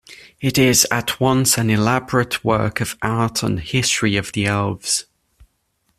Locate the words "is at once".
0.57-1.59